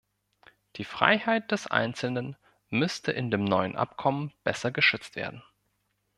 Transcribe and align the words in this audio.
Die 0.77 0.83
Freiheit 0.83 1.51
des 1.51 1.67
Einzelnen 1.67 2.35
müsste 2.71 3.11
in 3.11 3.29
dem 3.29 3.43
neuen 3.43 3.75
Abkommen 3.75 4.33
besser 4.43 4.71
geschützt 4.71 5.15
werden. 5.15 5.43